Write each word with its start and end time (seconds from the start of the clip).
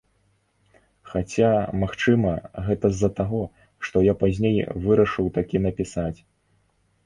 Хаця, 1.11 1.49
магчыма, 1.83 2.33
гэта 2.69 2.85
з-за 2.95 3.09
таго, 3.21 3.43
што 3.85 4.05
я 4.11 4.17
пазней 4.27 4.57
вырашыў 4.89 5.33
такі 5.41 5.57
напісаць. 5.71 6.19